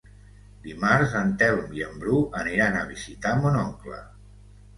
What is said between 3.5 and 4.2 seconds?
oncle.